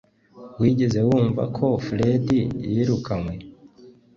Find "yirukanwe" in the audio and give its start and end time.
2.71-3.33